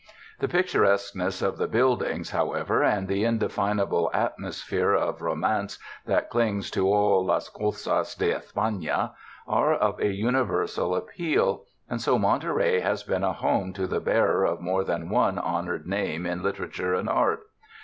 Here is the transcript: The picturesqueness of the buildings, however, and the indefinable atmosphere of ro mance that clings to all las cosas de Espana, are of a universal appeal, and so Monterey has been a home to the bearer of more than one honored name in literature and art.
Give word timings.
The 0.39 0.47
picturesqueness 0.47 1.43
of 1.43 1.59
the 1.59 1.67
buildings, 1.67 2.31
however, 2.31 2.83
and 2.83 3.07
the 3.07 3.23
indefinable 3.23 4.09
atmosphere 4.15 4.93
of 4.95 5.21
ro 5.21 5.35
mance 5.35 5.77
that 6.07 6.31
clings 6.31 6.71
to 6.71 6.87
all 6.91 7.23
las 7.23 7.49
cosas 7.49 8.15
de 8.15 8.31
Espana, 8.31 9.13
are 9.47 9.75
of 9.75 9.99
a 9.99 10.11
universal 10.11 10.95
appeal, 10.95 11.65
and 11.87 12.01
so 12.01 12.17
Monterey 12.17 12.79
has 12.79 13.03
been 13.03 13.23
a 13.23 13.33
home 13.33 13.73
to 13.73 13.85
the 13.85 13.99
bearer 13.99 14.43
of 14.43 14.59
more 14.59 14.83
than 14.83 15.07
one 15.09 15.37
honored 15.37 15.85
name 15.85 16.25
in 16.25 16.41
literature 16.41 16.95
and 16.95 17.07
art. 17.07 17.41